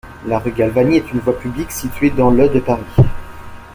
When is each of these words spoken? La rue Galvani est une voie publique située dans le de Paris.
La 0.25 0.39
rue 0.39 0.51
Galvani 0.51 0.95
est 0.95 1.11
une 1.11 1.19
voie 1.19 1.37
publique 1.37 1.71
située 1.71 2.09
dans 2.09 2.31
le 2.31 2.49
de 2.49 2.59
Paris. 2.59 2.81